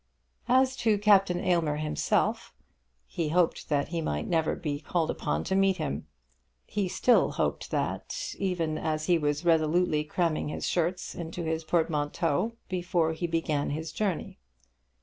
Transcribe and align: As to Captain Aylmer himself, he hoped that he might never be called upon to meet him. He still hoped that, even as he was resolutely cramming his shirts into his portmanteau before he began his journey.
As 0.49 0.75
to 0.77 0.97
Captain 0.97 1.39
Aylmer 1.39 1.75
himself, 1.75 2.55
he 3.05 3.29
hoped 3.29 3.69
that 3.69 3.89
he 3.89 4.01
might 4.01 4.27
never 4.27 4.55
be 4.55 4.79
called 4.79 5.11
upon 5.11 5.43
to 5.43 5.53
meet 5.55 5.77
him. 5.77 6.07
He 6.65 6.87
still 6.87 7.33
hoped 7.33 7.69
that, 7.69 8.33
even 8.39 8.79
as 8.79 9.05
he 9.05 9.19
was 9.19 9.45
resolutely 9.45 10.03
cramming 10.03 10.47
his 10.47 10.67
shirts 10.67 11.13
into 11.13 11.43
his 11.43 11.63
portmanteau 11.63 12.53
before 12.67 13.13
he 13.13 13.27
began 13.27 13.69
his 13.69 13.91
journey. 13.91 14.39